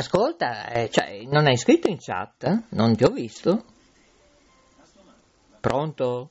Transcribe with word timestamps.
Ascolta, 0.00 0.68
eh, 0.70 0.90
cioè, 0.90 1.22
non 1.26 1.46
hai 1.46 1.56
scritto 1.56 1.88
in 1.88 1.98
chat? 1.98 2.64
Non 2.70 2.96
ti 2.96 3.04
ho 3.04 3.10
visto? 3.10 3.64
Pronto? 5.60 6.30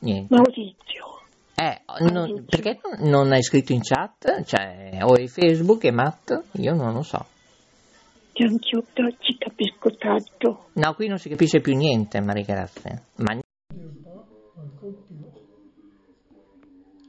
Niente. 0.00 0.34
Maurizio, 0.34 1.22
Eh, 1.54 1.82
non- 2.10 2.44
perché 2.48 2.80
non- 2.98 3.32
hai 3.32 3.42
scritto 3.42 3.72
in 3.72 3.80
chat? 3.82 4.42
Cioè, 4.44 4.98
o 5.02 5.12
hai 5.14 5.28
Facebook 5.28 5.84
e 5.84 5.90
Matt? 5.92 6.42
Io 6.52 6.74
non 6.74 6.92
lo 6.92 7.02
so. 7.02 7.26
anch'io 8.36 8.84
ci 9.20 9.38
capisco 9.38 9.94
tanto. 9.96 10.70
No, 10.72 10.94
qui 10.94 11.06
non 11.06 11.18
si 11.18 11.28
capisce 11.28 11.60
più 11.60 11.76
niente, 11.76 12.20
Maria 12.20 12.42
Grazia. 12.44 13.00
Ma 13.16 13.38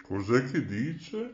Cos'è 0.03 0.51
che 0.51 0.63
dice? 0.65 1.33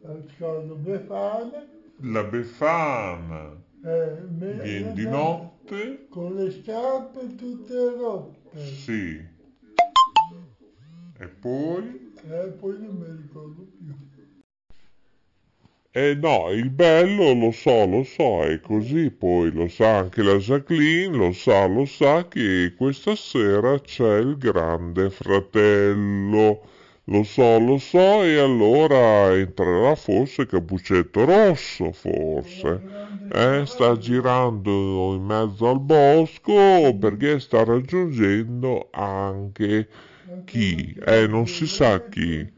Sono 0.00 0.74
Befana, 0.76 1.66
La 2.02 2.22
Befana 2.22 3.60
eh, 3.82 4.20
me- 4.28 4.60
viene 4.62 4.92
di 4.92 5.08
notte? 5.08 6.06
con 6.08 6.36
le 6.36 6.52
scarpe 6.52 7.34
tutte 7.34 7.74
rotte. 7.96 8.64
Sì. 8.64 9.20
E 11.18 11.26
poi? 11.26 12.12
E 12.30 12.46
poi 12.60 12.78
non 12.80 12.96
mi 12.96 13.22
ricordo 13.22 13.66
più. 13.76 13.92
Eh 15.90 16.14
no, 16.14 16.50
il 16.52 16.70
bello 16.70 17.32
lo 17.32 17.50
so, 17.50 17.84
lo 17.86 18.04
so, 18.04 18.44
è 18.44 18.60
così, 18.60 19.10
poi 19.10 19.50
lo 19.50 19.66
sa 19.66 19.96
anche 19.96 20.22
la 20.22 20.36
Jacqueline, 20.36 21.16
lo 21.16 21.32
sa, 21.32 21.66
lo 21.66 21.84
sa 21.86 22.28
che 22.28 22.72
questa 22.76 23.16
sera 23.16 23.80
c'è 23.80 24.18
il 24.18 24.38
grande 24.38 25.10
fratello. 25.10 26.76
Lo 27.08 27.24
so, 27.24 27.58
lo 27.58 27.76
so, 27.78 28.22
e 28.22 28.38
allora 28.38 29.34
entrerà 29.36 29.96
forse 29.96 30.46
Capuccetto 30.46 31.24
Rosso, 31.24 31.90
forse. 31.90 32.84
Eh, 33.26 33.64
sta 33.66 33.96
girando 33.96 35.12
in 35.14 35.24
mezzo 35.24 35.68
al 35.68 35.80
bosco 35.80 36.96
perché 36.96 37.40
sta 37.40 37.64
raggiungendo 37.64 38.88
anche 38.92 39.88
chi? 40.44 40.94
Eh, 41.04 41.26
non 41.26 41.48
si 41.48 41.66
sa 41.66 42.06
chi. 42.08 42.48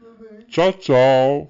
Ciao 0.47 0.77
ciao! 0.77 1.49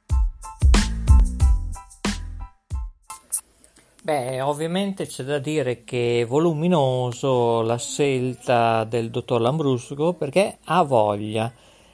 Beh, 4.03 4.41
ovviamente 4.41 5.05
c'è 5.05 5.23
da 5.23 5.37
dire 5.37 5.83
che 5.83 6.21
è 6.21 6.25
voluminoso 6.25 7.61
la 7.61 7.77
scelta 7.77 8.83
del 8.83 9.11
dottor 9.11 9.39
Lambrusco 9.39 10.13
perché 10.13 10.57
ha 10.63 10.81
voglia. 10.81 11.53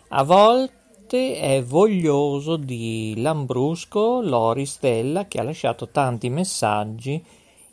A 0.09 0.23
volte 0.23 1.37
è 1.37 1.61
voglioso 1.61 2.55
di 2.55 3.15
Lambrusco 3.17 4.21
Lori 4.21 4.65
Stella 4.65 5.25
che 5.25 5.41
ha 5.41 5.43
lasciato 5.43 5.89
tanti 5.89 6.29
messaggi 6.29 7.21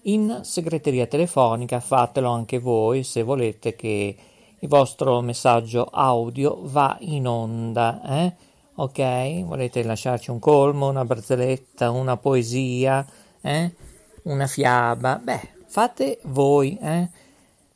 in 0.02 0.40
segreteria 0.42 1.06
telefonica. 1.06 1.78
Fatelo 1.78 2.28
anche 2.30 2.58
voi 2.58 3.04
se 3.04 3.22
volete 3.22 3.76
che 3.76 4.16
il 4.58 4.68
vostro 4.68 5.20
messaggio 5.20 5.84
audio 5.84 6.58
va 6.62 6.96
in 7.02 7.28
onda. 7.28 8.02
Eh? 8.04 8.32
Ok? 8.74 9.44
Volete 9.44 9.84
lasciarci 9.84 10.32
un 10.32 10.40
colmo, 10.40 10.88
una 10.88 11.04
barzelletta, 11.04 11.92
una 11.92 12.16
poesia? 12.16 13.06
Eh? 13.40 13.83
Una 14.24 14.46
fiaba, 14.46 15.20
beh, 15.22 15.48
fate 15.66 16.18
voi, 16.24 16.78
eh? 16.80 17.08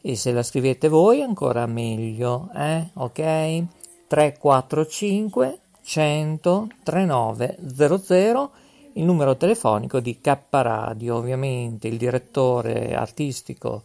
E 0.00 0.16
se 0.16 0.32
la 0.32 0.42
scrivete 0.42 0.88
voi 0.88 1.22
ancora 1.22 1.66
meglio, 1.66 2.50
eh? 2.54 2.90
Ok? 2.94 3.64
345 4.06 5.58
100 5.82 6.68
3900 6.82 8.50
il 8.94 9.04
numero 9.04 9.36
telefonico 9.36 10.00
di 10.00 10.20
K 10.20 10.36
Radio, 10.50 11.16
ovviamente 11.16 11.88
il 11.88 11.96
direttore 11.96 12.94
artistico 12.94 13.82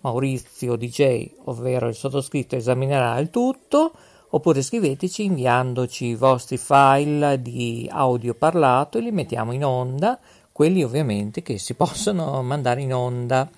Maurizio 0.00 0.76
DJ, 0.76 1.30
ovvero 1.44 1.88
il 1.88 1.94
sottoscritto 1.94 2.54
esaminerà 2.54 3.18
il 3.18 3.30
tutto, 3.30 3.92
oppure 4.30 4.62
scriveteci 4.62 5.24
inviandoci 5.24 6.06
i 6.06 6.14
vostri 6.14 6.58
file 6.58 7.42
di 7.42 7.88
audio 7.90 8.34
parlato 8.34 8.98
e 8.98 9.00
li 9.00 9.10
mettiamo 9.10 9.52
in 9.52 9.64
onda 9.64 10.18
quelli 10.52 10.84
ovviamente 10.84 11.42
che 11.42 11.58
si 11.58 11.74
possono 11.74 12.40
mandare 12.42 12.82
in 12.82 12.94
onda. 12.94 13.50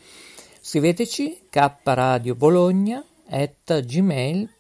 Scriveteci 0.60 1.48
kradiobologna 1.50 3.04
at 3.28 3.82
gmail.com 3.82 4.58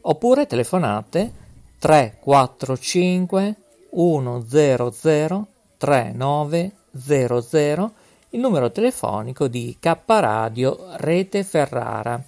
oppure 0.00 0.46
telefonate 0.46 1.32
345 1.78 3.54
100 3.90 5.46
3900 5.78 7.92
il 8.30 8.40
numero 8.40 8.70
telefonico 8.70 9.48
di 9.48 9.74
K 9.80 9.96
Radio 10.06 10.88
Rete 10.96 11.42
Ferrara. 11.44 12.22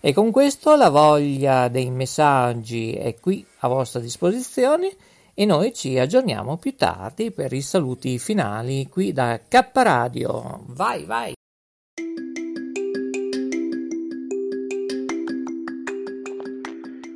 E 0.00 0.14
con 0.14 0.30
questo 0.30 0.74
la 0.76 0.88
voglia 0.88 1.68
dei 1.68 1.90
messaggi 1.90 2.94
è 2.94 3.16
qui 3.20 3.44
a 3.58 3.68
vostra 3.68 4.00
disposizione 4.00 4.96
e 5.34 5.44
noi 5.46 5.72
ci 5.72 5.98
aggiorniamo 5.98 6.58
più 6.58 6.76
tardi 6.76 7.30
per 7.30 7.52
i 7.52 7.62
saluti 7.62 8.18
finali 8.18 8.88
qui 8.88 9.12
da 9.12 9.40
K 9.48 9.70
Radio. 9.72 10.64
Vai, 10.66 11.04
vai! 11.04 11.32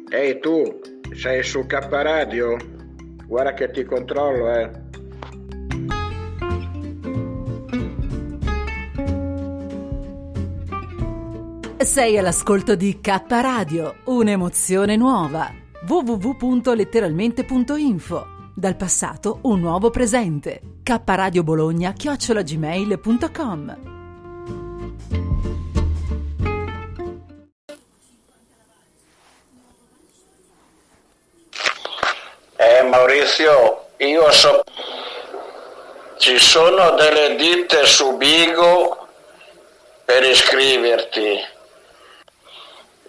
Ehi 0.08 0.38
tu, 0.40 0.80
sei 1.14 1.42
su 1.42 1.66
K 1.66 1.88
Radio? 1.90 2.56
Guarda 3.26 3.52
che 3.52 3.70
ti 3.70 3.84
controllo, 3.84 4.50
eh. 4.50 4.84
Sei 11.84 12.18
all'ascolto 12.18 12.74
di 12.74 12.98
K 13.00 13.24
Radio, 13.28 13.96
un'emozione 14.04 14.96
nuova. 14.96 15.65
www.letteralmente.info 15.86 18.26
Dal 18.56 18.76
passato 18.76 19.38
un 19.42 19.60
nuovo 19.60 19.90
presente. 19.90 20.60
K 20.82 21.00
Radio 21.04 21.44
Bologna 21.44 21.92
chiocciolagmail.com 21.92 23.76
Eh 32.56 32.82
Maurizio, 32.82 33.90
io 33.98 34.32
so... 34.32 34.64
Ci 36.18 36.38
sono 36.38 36.96
delle 36.96 37.36
ditte 37.36 37.84
su 37.84 38.16
Bigo 38.16 39.06
per 40.04 40.24
iscriverti. 40.24 41.54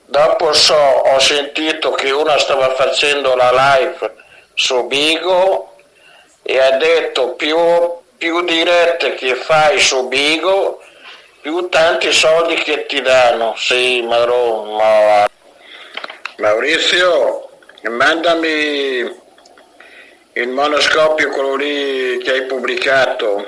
Dopo 0.09 0.53
so, 0.53 0.73
ho 0.73 1.19
sentito 1.19 1.91
che 1.91 2.11
una 2.11 2.37
stava 2.39 2.73
facendo 2.75 3.35
la 3.35 3.51
live 3.51 4.15
su 4.53 4.87
Bigo 4.87 5.75
e 6.43 6.59
ha 6.59 6.77
detto 6.77 7.33
più, 7.33 7.57
più 8.17 8.41
dirette 8.45 9.15
che 9.15 9.35
fai 9.35 9.77
su 9.81 10.07
Bigo, 10.07 10.81
più 11.41 11.67
tanti 11.67 12.13
soldi 12.13 12.55
che 12.55 12.85
ti 12.85 13.01
danno. 13.01 13.53
Sì, 13.57 14.01
Maro, 14.01 14.63
ma... 14.77 15.27
Maurizio, 16.37 17.49
mandami 17.89 19.13
il 20.31 20.47
monoscopio, 20.47 21.29
quello 21.31 21.55
lì 21.55 22.17
che 22.19 22.31
hai 22.31 22.43
pubblicato. 22.43 23.45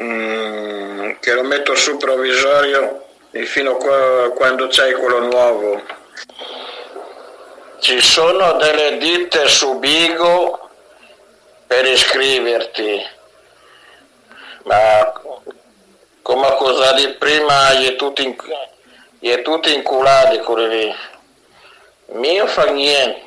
Mm, 0.00 1.14
che 1.18 1.32
lo 1.32 1.42
metto 1.42 1.74
sul 1.74 1.96
provvisorio 1.96 3.03
e 3.36 3.46
fino 3.46 3.76
a 3.76 4.30
quando 4.30 4.68
c'hai 4.70 4.92
quello 4.92 5.18
nuovo. 5.18 5.82
Ci 7.80 8.00
sono 8.00 8.52
delle 8.52 8.96
ditte 8.98 9.48
su 9.48 9.80
Bigo 9.80 10.70
per 11.66 11.84
iscriverti, 11.84 13.04
ma 14.62 15.20
come 16.22 16.54
cosa 16.54 16.92
di 16.92 17.08
prima 17.18 17.72
gli 17.72 17.88
è 17.88 17.96
tutti, 17.96 18.22
in, 18.22 18.36
gli 19.18 19.28
è 19.28 19.42
tutti 19.42 19.74
inculati 19.74 20.38
quelli 20.38 20.78
lì. 20.78 20.94
Mio 22.12 22.46
fa 22.46 22.66
niente, 22.66 23.22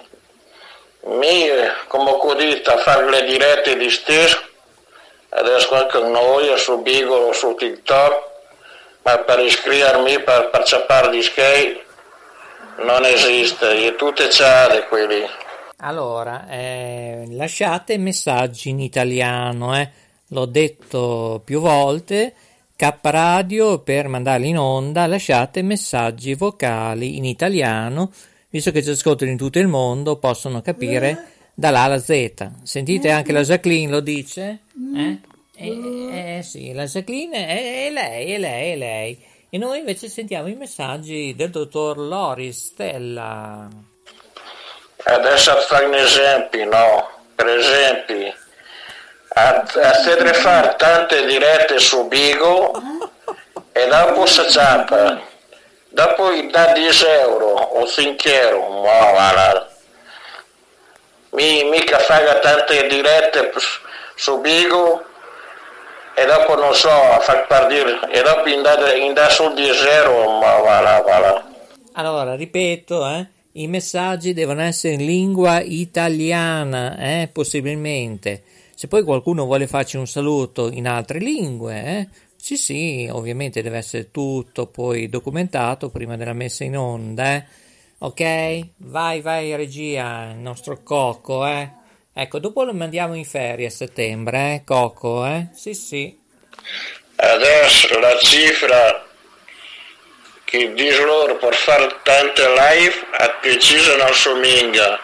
mio 1.01 1.73
come 1.87 2.17
codita 2.17 2.75
a 2.75 2.77
fare 2.77 3.09
le 3.09 3.25
dirette 3.25 3.75
di 3.75 3.89
stesso 3.89 4.41
adesso 5.29 5.75
anche 5.75 5.99
noi 5.99 6.57
su 6.57 6.81
Bigo 6.81 7.33
su 7.33 7.53
TikTok, 7.55 8.26
per 9.25 9.39
iscrivermi, 9.39 10.21
per, 10.23 10.49
per 10.51 10.63
ciappare 10.63 11.09
di 11.09 11.21
skate, 11.21 11.85
non 12.85 13.05
esiste, 13.05 13.87
è 13.87 13.95
tutte 13.95 14.29
ciade 14.29 14.85
quelli. 14.87 15.25
Allora, 15.77 16.47
eh, 16.49 17.25
lasciate 17.31 17.97
messaggi 17.97 18.69
in 18.69 18.79
italiano, 18.79 19.77
eh. 19.77 19.89
l'ho 20.29 20.45
detto 20.45 21.41
più 21.45 21.59
volte, 21.59 22.33
K 22.75 22.93
Radio 23.01 23.79
per 23.79 24.07
mandarli 24.07 24.49
in 24.49 24.57
onda, 24.57 25.07
lasciate 25.07 25.61
messaggi 25.61 26.33
vocali 26.33 27.17
in 27.17 27.25
italiano, 27.25 28.11
visto 28.49 28.71
che 28.71 28.83
ci 28.83 28.89
ascoltano 28.89 29.31
in 29.31 29.37
tutto 29.37 29.59
il 29.59 29.67
mondo, 29.67 30.17
possono 30.17 30.61
capire 30.61 31.25
dall'A 31.53 31.81
alla 31.81 31.99
Z. 31.99 32.49
Sentite 32.63 33.09
anche 33.09 33.31
la 33.31 33.41
Jacqueline 33.41 33.91
lo 33.91 33.99
dice? 33.99 34.59
Eh? 34.95 35.17
Eh, 35.59 36.37
eh 36.37 36.43
sì, 36.43 36.71
la 36.73 36.85
Jacqueline 36.85 37.47
è, 37.47 37.87
è 37.87 37.89
lei, 37.89 38.33
è 38.33 38.37
lei, 38.37 38.71
è 38.71 38.75
lei. 38.75 39.25
E 39.49 39.57
noi 39.57 39.79
invece 39.79 40.07
sentiamo 40.07 40.47
i 40.47 40.55
messaggi 40.55 41.33
del 41.35 41.49
dottor 41.49 41.97
Loris 41.97 42.67
Stella. 42.67 43.67
Adesso 45.03 45.55
fare 45.61 45.85
un 45.85 45.95
esempio, 45.95 46.65
no? 46.65 47.09
Per 47.33 47.47
esempio, 47.47 48.33
a, 49.29 49.49
a 49.57 50.33
fare 50.33 50.75
tante 50.77 51.25
dirette 51.25 51.79
su 51.79 52.07
Bigo 52.07 52.71
e 53.71 53.87
dopo 53.87 54.25
si 54.25 54.41
ciappa. 54.49 55.21
Dopo 55.89 56.31
gli 56.33 56.49
dà 56.51 56.73
10 56.73 57.05
euro 57.05 57.47
o 57.47 57.87
5 57.87 58.41
euro, 58.41 58.81
ma 58.81 59.09
guarda 59.09 59.75
mi, 61.31 61.63
mica 61.65 61.99
fa 61.99 62.39
tante 62.39 62.87
dirette 62.87 63.51
su 64.15 64.39
Bigo 64.39 65.05
e 66.17 66.25
dopo 66.25 66.55
non 66.55 66.73
so 66.73 66.89
a 66.89 67.19
far 67.19 67.45
partire 67.45 67.99
e 68.11 68.23
dopo 68.23 68.49
indà 68.49 69.29
sul 69.29 69.53
di 69.53 69.69
zero 69.71 70.39
ma 70.39 70.59
va 70.61 70.79
là, 70.79 71.01
va 71.01 71.19
là. 71.19 71.47
allora 71.91 72.35
ripeto 72.35 73.07
eh, 73.07 73.27
i 73.51 73.67
messaggi 73.67 74.33
devono 74.33 74.61
essere 74.61 74.95
in 74.95 75.05
lingua 75.05 75.61
italiana 75.61 76.97
eh, 76.97 77.29
possibilmente 77.31 78.41
se 78.73 78.87
poi 78.87 79.03
qualcuno 79.03 79.45
vuole 79.45 79.67
farci 79.67 79.97
un 79.97 80.07
saluto 80.07 80.71
in 80.71 80.87
altre 80.87 81.19
lingue 81.19 81.83
eh, 81.85 82.07
sì 82.35 82.57
sì 82.57 83.07
ovviamente 83.11 83.61
deve 83.61 83.77
essere 83.77 84.09
tutto 84.09 84.65
poi 84.65 85.09
documentato 85.09 85.89
prima 85.89 86.17
della 86.17 86.33
messa 86.33 86.63
in 86.63 86.77
onda 86.77 87.35
eh 87.35 87.45
Ok? 87.99 88.21
Vai, 88.77 89.21
vai, 89.21 89.55
regia, 89.55 90.29
il 90.29 90.37
nostro 90.37 90.81
Coco, 90.83 91.47
eh? 91.47 91.67
Ecco, 92.19 92.39
dopo 92.39 92.63
lo 92.63 92.73
mandiamo 92.73 93.13
in 93.13 93.25
ferie 93.25 93.67
a 93.67 93.69
settembre, 93.69 94.55
eh? 94.55 94.61
Coco, 94.65 95.23
eh? 95.23 95.49
Sì, 95.53 95.75
sì. 95.75 96.19
Adesso 97.15 97.99
la 97.99 98.17
cifra 98.17 99.05
che 100.43 100.73
dice 100.73 101.03
loro 101.03 101.35
per 101.35 101.53
fare 101.53 101.99
tante 102.01 102.41
live 102.47 103.05
a 103.19 103.29
preciso 103.39 103.95
non 103.97 104.11
somiglia, 104.15 104.99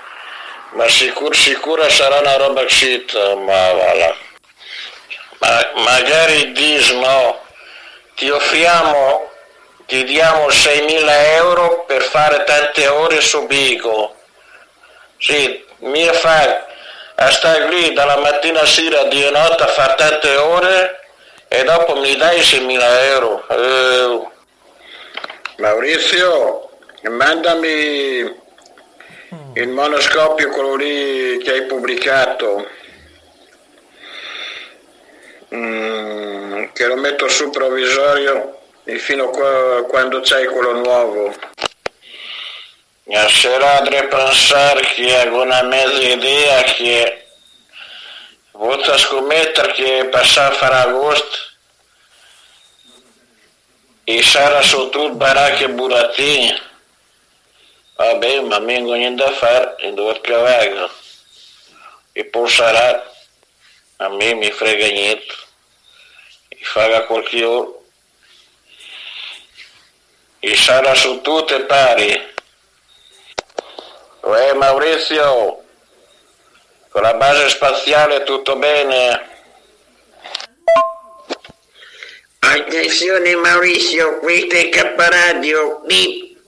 ma 0.71 0.89
sicuro, 0.89 1.36
sicura 1.36 1.88
sarà 1.88 2.18
una 2.18 2.36
roba 2.36 2.68
shit, 2.68 3.13
ma 3.13 3.74
voilà. 3.74 4.15
Ma 5.38 5.71
magari 5.83 6.51
dice 6.51 6.95
no, 6.95 7.42
ti 8.15 8.27
offriamo 8.31 9.30
ti 9.86 10.04
diamo 10.06 10.48
6.000 10.48 11.36
euro 11.36 11.83
per 11.86 12.01
fare 12.01 12.44
tante 12.44 12.88
ore 12.88 13.21
su 13.21 13.45
Bigo. 13.45 14.15
Sì, 15.19 15.63
mi 15.81 16.06
fa 16.06 16.71
a 17.25 17.31
stare 17.31 17.70
lì 17.70 17.94
dalla 17.94 18.18
mattina 18.18 18.62
a 18.62 18.66
sera 18.66 19.04
di 19.04 19.30
notte 19.31 19.64
a 19.64 19.68
fare 19.68 19.96
tante 19.96 20.36
ore 20.36 21.00
e 21.48 21.64
dopo 21.64 21.96
mi 21.96 22.16
dai 22.16 22.40
6.000 22.40 22.81
euro. 23.12 23.48
Eh. 23.48 24.28
Maurizio, 25.58 26.70
mandami 27.04 28.42
il 29.54 29.68
monoscopio 29.70 30.50
quello 30.50 30.75
lì 30.75 31.38
che 31.38 31.52
hai 31.52 31.62
pubblicato. 31.64 32.68
Mm, 35.56 36.66
che 36.74 36.88
lo 36.88 36.96
metto 36.96 37.30
sul 37.30 37.52
provvisorio 37.52 38.60
fino 38.98 39.30
a 39.30 39.84
quando 39.84 40.20
c'hai 40.24 40.48
quello 40.48 40.74
nuovo. 40.74 41.34
Sarà 43.05 43.81
da 43.81 44.03
pensare 44.07 44.81
che 44.94 45.27
ho 45.27 45.41
una 45.41 45.61
mezza 45.63 46.01
idea 46.01 46.63
che 46.63 47.27
voto 48.51 48.97
scommettere 48.97 49.73
che 49.73 50.07
passare 50.09 50.53
a 50.53 50.57
fare 50.57 50.75
agosto 50.75 51.38
e 54.05 54.23
sarà 54.23 54.61
su 54.61 54.89
tutto 54.89 55.09
baracche 55.11 55.65
e 55.65 55.69
burattini. 55.69 56.61
Vabbè, 57.95 58.39
ma 58.41 58.59
mi 58.59 58.74
vengo 58.74 58.93
niente 58.93 59.24
da 59.24 59.31
fare, 59.31 59.75
in 59.79 59.95
due 59.95 60.19
cavallo. 60.22 60.91
E 62.13 62.25
poi 62.25 62.50
sarà, 62.50 63.12
a 63.98 64.10
me 64.10 64.33
mi 64.33 64.51
frega 64.51 64.88
niente, 64.88 65.33
e 66.48 66.57
farà 66.62 67.01
qualche 67.03 67.43
ora 67.43 67.81
e 70.39 70.57
sarà 70.57 70.93
su 70.93 71.22
tutte 71.22 71.62
pari. 71.62 72.33
Uè 74.25 74.53
Maurizio, 74.53 75.63
con 76.88 77.01
la 77.01 77.13
base 77.15 77.50
spaziale 77.50 78.24
tutto 78.24 78.56
bene? 78.56 79.32
Attenzione 82.39 83.36
Maurizio, 83.36 84.20
questo 84.20 84.56
è 84.56 84.70
K 84.70 84.94
Radio, 84.96 85.82
bip. 85.84 86.39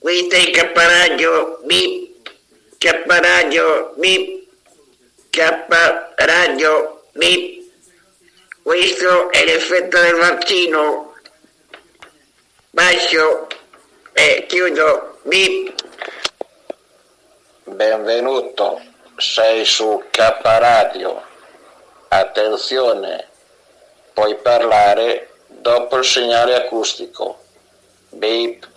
Questo 0.00 0.34
è 0.34 0.50
K 0.50 0.72
Radio, 0.74 1.60
bip. 1.62 2.30
K 2.78 3.04
Radio, 3.06 3.92
bip. 3.96 4.48
K 5.30 5.66
Radio, 6.16 7.04
bip. 7.12 7.62
Questo 8.60 9.30
è 9.30 9.44
l'effetto 9.44 10.00
del 10.00 10.16
vaccino. 10.16 11.14
Bacio 12.70 13.46
e 14.12 14.46
chiudo. 14.48 15.20
Bip. 15.22 15.82
Benvenuto, 17.74 18.80
sei 19.16 19.64
su 19.64 20.04
K 20.08 20.38
Radio. 20.42 21.20
Attenzione, 22.06 23.26
puoi 24.12 24.36
parlare 24.36 25.30
dopo 25.48 25.96
il 25.96 26.04
segnale 26.04 26.54
acustico. 26.54 27.36
Beep. 28.10 28.68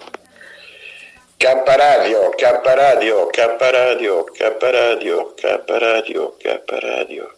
K 1.38 1.64
Radio, 1.64 2.30
K 2.32 2.42
Radio, 2.64 3.28
K 3.28 3.56
Radio, 3.60 4.24
K 4.24 4.58
Radio, 4.62 5.34
K 5.36 5.64
Radio, 5.68 6.36
K 6.36 6.64
Radio. 6.66 7.38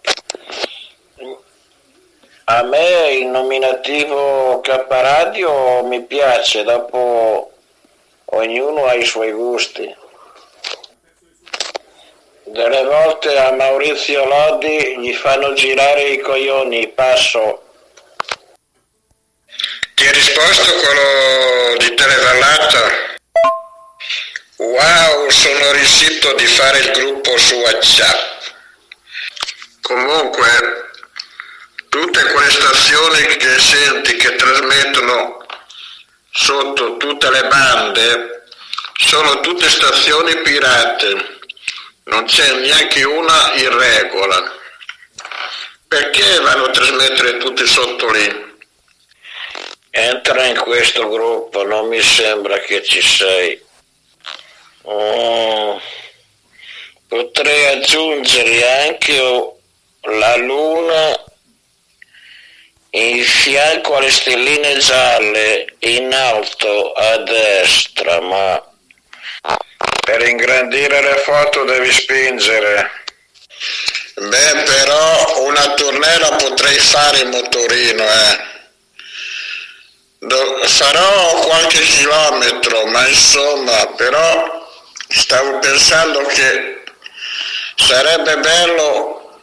A 2.45 2.63
me 2.63 3.11
il 3.11 3.27
nominativo 3.27 4.61
K 4.61 4.85
Radio 4.87 5.83
mi 5.83 6.01
piace, 6.03 6.63
dopo 6.63 7.51
ognuno 8.23 8.85
ha 8.85 8.93
i 8.93 9.03
suoi 9.03 9.33
gusti. 9.33 10.07
Delle 12.51 12.83
volte 12.83 13.37
a 13.37 13.51
Maurizio 13.51 14.25
Lodi 14.25 14.97
gli 14.97 15.13
fanno 15.13 15.53
girare 15.53 16.01
i 16.01 16.19
coglioni, 16.19 16.87
passo. 16.87 17.61
Ti 19.93 20.07
ha 20.07 20.11
risposto 20.11 20.73
quello 20.73 21.77
di 21.77 21.93
Televallata? 21.93 23.17
Wow, 24.57 25.29
sono 25.29 25.71
riuscito 25.73 26.33
di 26.33 26.45
fare 26.47 26.79
il 26.79 26.91
gruppo 26.91 27.37
su 27.37 27.53
WhatsApp. 27.53 28.41
Comunque, 29.81 30.89
tutte 31.87 32.23
quelle 32.31 32.49
stazioni 32.49 33.25
che 33.37 33.59
senti 33.59 34.15
che 34.15 34.35
trasmettono 34.35 35.45
sotto 36.31 36.97
tutte 36.97 37.29
le 37.29 37.43
bande 37.45 38.43
sono 38.95 39.39
tutte 39.39 39.69
stazioni 39.69 40.35
pirate, 40.37 41.38
non 42.09 42.25
c'è 42.25 42.51
neanche 42.53 43.03
una 43.03 43.53
in 43.55 43.77
regola. 43.77 44.57
Perché 45.87 46.39
vanno 46.41 46.65
a 46.65 46.71
trasmettere 46.71 47.37
tutti 47.37 47.65
sotto 47.65 48.11
lì? 48.11 48.47
Entra 49.91 50.45
in 50.45 50.57
questo 50.57 51.07
gruppo, 51.09 51.63
non 51.63 51.87
mi 51.87 52.01
sembra 52.01 52.59
che 52.59 52.83
ci 52.83 53.01
sei. 53.01 53.59
Oh, 54.83 55.81
potrei 57.07 57.65
aggiungere 57.77 58.87
anche 58.87 59.19
la 60.01 60.35
luna 60.37 61.23
in 62.91 63.23
fianco 63.23 63.95
alle 63.95 64.11
stelline 64.11 64.77
gialle 64.77 65.75
in 65.79 66.13
alto 66.13 66.91
a 66.93 67.17
destra, 67.17 68.19
ma 68.21 68.68
per 70.09 70.27
ingrandire 70.27 71.01
le 71.01 71.17
foto 71.17 71.65
devi 71.65 71.91
spingere. 71.91 72.89
Beh, 74.15 74.63
però 74.63 75.45
una 75.45 75.73
tournée 75.75 76.19
potrei 76.39 76.79
fare 76.79 77.19
in 77.19 77.29
motorino, 77.29 78.03
eh. 78.03 78.47
Do- 80.17 80.61
farò 80.65 81.33
qualche 81.41 81.79
chilometro, 81.81 82.87
ma 82.87 83.07
insomma, 83.07 83.85
però 83.95 84.67
stavo 85.09 85.59
pensando 85.59 86.25
che 86.25 86.83
sarebbe 87.75 88.37
bello 88.37 89.39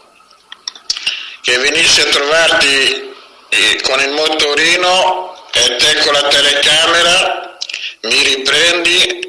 che 1.42 1.58
venissi 1.58 2.00
a 2.00 2.06
trovarti 2.06 3.14
eh, 3.50 3.80
con 3.82 4.00
il 4.00 4.10
motorino 4.10 5.48
e 5.52 5.76
te 5.76 5.98
con 6.00 6.12
la 6.12 6.26
telecamera 6.26 7.56
mi 8.02 8.22
riprendi 8.22 9.26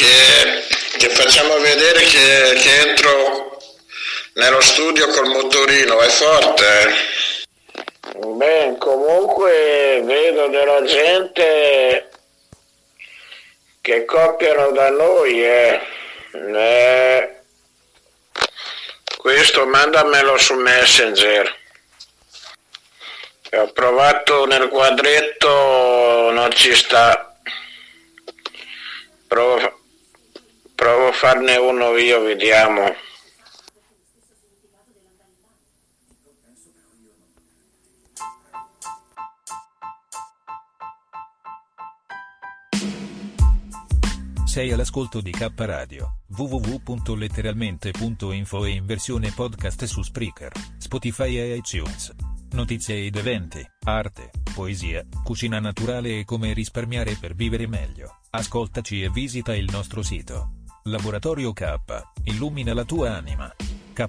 che, 0.00 0.64
che 0.98 1.08
facciamo 1.10 1.58
vedere 1.58 2.00
che, 2.04 2.54
che 2.58 2.88
entro 2.88 3.58
nello 4.34 4.60
studio 4.62 5.08
col 5.08 5.28
motorino, 5.28 6.00
è 6.00 6.08
forte. 6.08 6.64
eh? 6.82 8.26
Beh, 8.26 8.76
comunque 8.78 10.00
vedo 10.04 10.48
della 10.48 10.82
gente 10.84 12.10
che 13.82 14.04
copiano 14.06 14.70
da 14.72 14.90
noi, 14.90 15.44
eh. 15.44 15.80
Eh, 16.32 17.40
Questo 19.18 19.66
mandamelo 19.66 20.38
su 20.38 20.54
Messenger. 20.54 21.58
Ho 23.52 23.72
provato 23.72 24.46
nel 24.46 24.68
quadretto, 24.68 26.30
non 26.30 26.50
ci 26.52 26.72
sta. 26.74 27.36
Provo, 29.26 29.79
provo 30.80 31.08
a 31.08 31.12
farne 31.12 31.56
uno 31.56 31.94
io, 31.98 32.22
vediamo. 32.22 32.94
Sei 44.46 44.72
all'ascolto 44.72 45.20
di 45.20 45.32
K 45.32 45.52
Radio, 45.54 46.20
www.letteralmente.info 46.28 48.64
e 48.64 48.70
in 48.70 48.86
versione 48.86 49.32
podcast 49.32 49.84
su 49.84 50.00
Spreaker, 50.02 50.50
Spotify 50.78 51.36
e 51.36 51.56
iTunes. 51.56 52.10
Notizie 52.52 53.04
ed 53.04 53.16
eventi, 53.16 53.62
arte, 53.84 54.30
poesia, 54.54 55.04
cucina 55.22 55.60
naturale 55.60 56.20
e 56.20 56.24
come 56.24 56.54
risparmiare 56.54 57.18
per 57.20 57.34
vivere 57.34 57.66
meglio. 57.68 58.20
Ascoltaci 58.30 59.02
e 59.02 59.10
visita 59.10 59.54
il 59.54 59.68
nostro 59.70 60.00
sito. 60.02 60.59
Laboratorio 60.84 61.52
K, 61.52 61.78
illumina 62.24 62.72
la 62.72 62.84
tua 62.84 63.14
anima. 63.14 63.52
K 63.92 64.08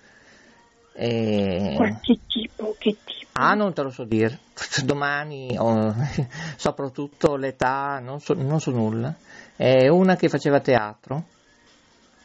E... 0.93 1.73
Qualche 1.75 2.19
tipo, 2.27 2.75
che 2.77 2.97
tipo? 3.03 3.29
Ah, 3.33 3.53
non 3.53 3.73
te 3.73 3.81
lo 3.81 3.89
so 3.89 4.03
dire. 4.03 4.39
Domani, 4.83 5.55
oh, 5.57 5.93
soprattutto 6.57 7.35
l'età, 7.35 7.99
non 7.99 8.19
so, 8.19 8.33
non 8.33 8.59
so 8.59 8.71
nulla. 8.71 9.15
È 9.55 9.87
una 9.87 10.15
che 10.15 10.27
faceva 10.27 10.59
teatro 10.59 11.25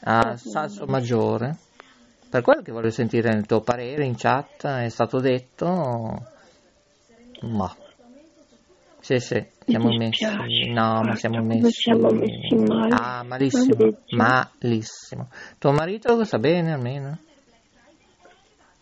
a 0.01 0.37
Salso 0.37 0.87
Maggiore. 0.87 1.57
Per 2.29 2.43
quello 2.43 2.63
che 2.63 2.73
voglio 2.73 2.91
sentire 2.91 3.31
il 3.31 3.47
tuo 3.47 3.61
parere 3.61 4.05
in 4.05 4.17
chat, 4.17 4.67
è 4.67 4.89
stato 4.89 5.21
detto. 5.21 6.27
Ma. 7.43 7.75
Sì, 9.01 9.21
sì, 9.21 9.47
siamo 9.65 9.97
messi. 9.97 10.25
No, 10.73 11.03
ma 11.03 11.15
siamo 11.15 11.41
messi. 11.41 11.71
siamo 11.71 12.11
messi 12.11 12.57
male. 12.57 12.95
Ah, 12.95 13.23
malissimo. 13.23 13.99
Malissimo. 14.11 15.29
Tuo 15.59 15.71
marito 15.71 16.25
sta 16.25 16.39
bene 16.39 16.73
almeno? 16.73 17.19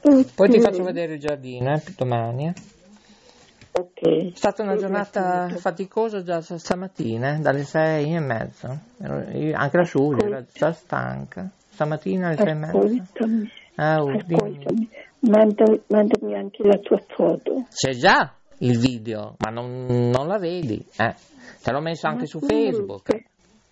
Poi 0.00 0.48
ti 0.48 0.60
faccio 0.60 0.82
vedere 0.82 1.14
il 1.14 1.20
giardino, 1.20 1.72
eh, 1.74 1.82
domani. 1.96 2.46
eh. 2.46 2.54
Ok. 3.72 4.32
È 4.32 4.36
stata 4.36 4.62
una 4.62 4.76
giornata 4.76 5.48
faticosa 5.50 6.22
già 6.22 6.40
stamattina, 6.40 7.36
eh, 7.36 7.38
dalle 7.38 7.62
sei 7.64 8.14
e 8.14 8.18
io- 9.38 9.56
anche 9.56 9.76
la 9.76 9.82
Giulia 9.84 10.26
era 10.26 10.44
già 10.52 10.72
stanca. 10.72 11.48
Stamattina 11.70 12.28
alle 12.28 12.36
sei 12.36 12.50
e 12.50 12.54
mezza. 12.54 12.78
Ah, 13.76 13.96
oh, 14.02 14.10
dimmi. 14.10 14.34
ascoltami. 14.34 14.88
Manda- 15.20 15.78
mandami 15.86 16.34
anche 16.34 16.62
la 16.64 16.78
tua 16.78 16.98
foto. 17.14 17.66
C'è 17.70 17.92
già 17.92 18.32
il 18.58 18.78
video, 18.78 19.36
ma 19.38 19.50
non, 19.50 19.86
non 19.86 20.26
la 20.26 20.38
vedi. 20.38 20.84
Eh. 20.96 21.14
Te 21.62 21.70
l'ho 21.70 21.80
messo 21.80 22.06
anche 22.08 22.26
su 22.26 22.40
Facebook. 22.40 23.08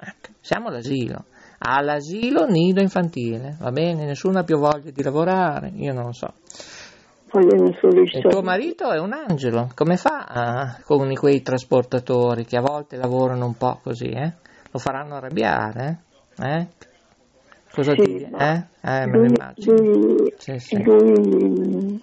Ecco, 0.00 0.28
siamo 0.40 0.68
all'asilo. 0.68 1.24
All'asilo 1.58 2.46
nido 2.46 2.80
infantile, 2.80 3.56
va 3.58 3.72
bene? 3.72 4.04
Nessuno 4.04 4.38
ha 4.38 4.44
più 4.44 4.58
voglia 4.58 4.90
di 4.90 5.02
lavorare, 5.02 5.72
io 5.74 5.92
non 5.92 6.04
lo 6.04 6.12
so. 6.12 6.32
Il 7.30 8.26
tuo 8.26 8.42
marito 8.42 8.90
è 8.90 8.98
un 8.98 9.12
angelo, 9.12 9.68
come 9.74 9.96
fa 9.96 10.24
ah, 10.24 10.80
con 10.84 11.12
quei 11.14 11.42
trasportatori 11.42 12.44
che 12.44 12.56
a 12.56 12.62
volte 12.62 12.96
lavorano 12.96 13.44
un 13.44 13.56
po' 13.56 13.80
così, 13.82 14.08
eh? 14.08 14.32
Lo 14.70 14.78
faranno 14.78 15.16
arrabbiare, 15.16 16.04
eh? 16.38 16.58
Eh? 16.60 16.66
Cosa 17.70 17.92
Sì, 17.94 18.02
ti... 18.02 18.22
Eh? 18.22 18.64
Eh, 18.80 19.06
me 19.06 19.18
lo 19.18 19.24
immagino. 19.24 19.76
lui- 19.76 20.32
Sì, 20.38 20.58
sì. 20.58 20.82
lui 20.82 22.02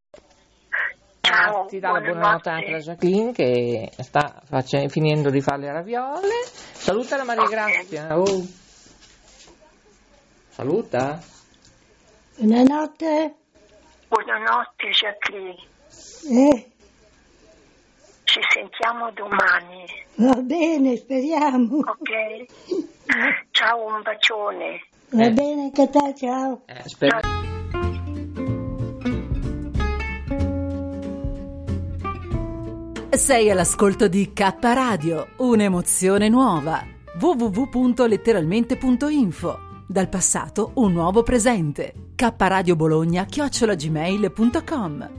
Ti 1.67 1.79
dà 1.79 1.91
la 1.91 1.99
buonanotte 2.01 2.49
anche 2.49 2.71
la 2.71 2.77
Jacqueline 2.79 3.31
che 3.31 3.91
sta 3.99 4.41
face- 4.45 4.89
finendo 4.89 5.29
di 5.29 5.41
fare 5.41 5.61
le 5.61 5.71
raviole. 5.71 6.27
Saluta 6.73 7.17
la 7.17 7.23
Maria 7.23 7.45
Grazia. 7.47 8.19
Oh. 8.19 8.45
Saluta. 10.49 11.19
Buonanotte. 12.37 13.35
Buonanotte 14.07 14.89
Jacqueline, 14.89 15.55
Eh, 16.29 16.71
ci 18.25 18.39
sentiamo 18.53 19.09
domani, 19.11 19.85
va 20.15 20.35
bene, 20.41 20.97
speriamo. 20.97 21.77
ok? 21.77 22.45
Ciao, 23.51 23.85
un 23.85 24.01
bacione. 24.01 24.85
Va 25.11 25.25
Eh. 25.25 25.31
bene 25.31 25.61
anche 25.63 25.89
te, 25.89 26.13
ciao. 26.15 26.61
Eh, 26.65 26.81
spero- 26.85 27.30
Sei 33.13 33.51
all'ascolto 33.51 34.07
di 34.07 34.31
K 34.31 34.55
Radio, 34.61 35.31
un'emozione 35.39 36.29
nuova. 36.29 36.81
www.letteralmente.info 37.19 39.59
Dal 39.85 40.07
passato 40.07 40.71
un 40.75 40.93
nuovo 40.93 41.21
presente. 41.21 41.93
K 42.15 42.33
Radio 42.37 42.77
Bologna 42.77 43.25
chiocciolagmail.com 43.25 45.09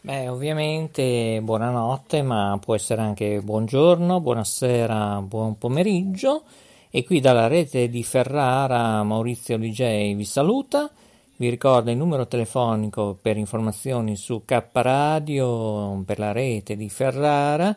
Beh, 0.00 0.28
ovviamente 0.28 1.40
buonanotte, 1.42 2.22
ma 2.22 2.58
può 2.58 2.74
essere 2.74 3.02
anche 3.02 3.42
buongiorno, 3.42 4.18
buonasera, 4.18 5.20
buon 5.20 5.58
pomeriggio. 5.58 6.44
E 6.88 7.04
qui 7.04 7.20
dalla 7.20 7.48
rete 7.48 7.90
di 7.90 8.02
Ferrara 8.02 9.02
Maurizio 9.02 9.58
DJ 9.58 10.14
vi 10.14 10.24
saluta. 10.24 10.90
Vi 11.36 11.48
ricordo 11.48 11.90
il 11.90 11.96
numero 11.96 12.28
telefonico 12.28 13.18
per 13.20 13.36
informazioni 13.36 14.14
su 14.16 14.44
K 14.44 14.68
Radio 14.72 16.02
per 16.06 16.18
la 16.18 16.32
rete 16.32 16.76
di 16.76 16.88
Ferrara 16.88 17.76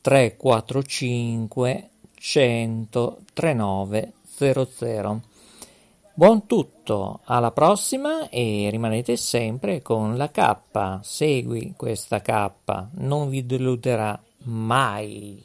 345 0.00 1.90
800 2.22 3.18
3900. 3.32 5.20
Buon 6.14 6.46
tutto, 6.46 7.20
alla 7.24 7.50
prossima 7.50 8.28
e 8.28 8.68
rimanete 8.70 9.16
sempre 9.16 9.82
con 9.82 10.16
la 10.16 10.30
K. 10.30 11.00
Segui 11.00 11.74
questa 11.76 12.20
K, 12.20 12.52
non 12.92 13.28
vi 13.28 13.44
deluderà 13.44 14.22
mai. 14.44 15.44